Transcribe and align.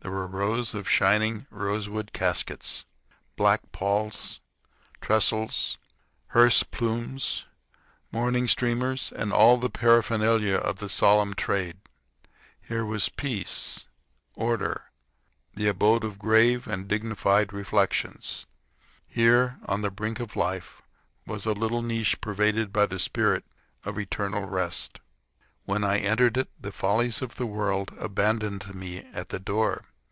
There 0.00 0.10
were 0.12 0.26
rows 0.26 0.74
of 0.74 0.86
shining 0.86 1.46
rosewood 1.48 2.12
caskets, 2.12 2.84
black 3.36 3.72
palls, 3.72 4.42
trestles, 5.00 5.78
hearse 6.34 6.62
plumes, 6.62 7.46
mourning 8.12 8.46
streamers, 8.46 9.10
and 9.12 9.32
all 9.32 9.56
the 9.56 9.70
paraphernalia 9.70 10.56
of 10.58 10.76
the 10.76 10.90
solemn 10.90 11.32
trade. 11.32 11.78
Here 12.60 12.84
was 12.84 13.08
peace, 13.08 13.86
order, 14.36 14.90
silence, 15.54 15.54
the 15.54 15.68
abode 15.68 16.04
of 16.04 16.18
grave 16.18 16.66
and 16.66 16.86
dignified 16.86 17.54
reflections. 17.54 18.44
Here, 19.08 19.56
on 19.64 19.80
the 19.80 19.90
brink 19.90 20.20
of 20.20 20.36
life, 20.36 20.82
was 21.26 21.46
a 21.46 21.52
little 21.54 21.80
niche 21.80 22.20
pervaded 22.20 22.74
by 22.74 22.84
the 22.84 22.98
spirit 22.98 23.46
of 23.84 23.98
eternal 23.98 24.46
rest. 24.46 25.00
When 25.64 25.82
I 25.82 25.96
entered 25.98 26.36
it, 26.36 26.50
the 26.60 26.72
follies 26.72 27.22
of 27.22 27.36
the 27.36 27.46
world 27.46 27.94
abandoned 27.98 28.74
me 28.74 28.98
at 28.98 29.30
the 29.30 29.40
door. 29.40 29.86